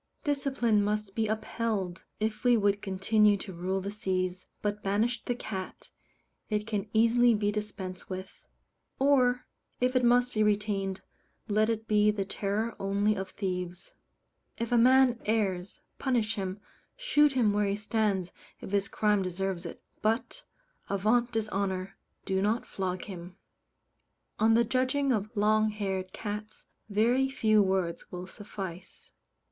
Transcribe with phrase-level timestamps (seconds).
[0.23, 5.35] Discipline must be upheld, if we would continue to rule the seas; but banish the
[5.35, 5.91] cat,
[6.49, 8.43] it can easily be dispensed with;
[8.97, 9.45] or,
[9.79, 11.01] if it must be retained,
[11.47, 13.93] let it be the terror only of thieves.
[14.57, 16.59] If a man errs, punish him,
[16.97, 20.45] shoot him where he stands if his crime deserves it, but,
[20.89, 21.95] Avaunt dishonour!
[22.25, 23.37] do not flog him.
[24.39, 29.11] On the judging of long haired cats very few words will suffice.